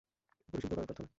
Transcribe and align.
পরিশুদ্ধ 0.49 0.73
করার 0.73 0.87
প্রার্থনা! 0.87 1.09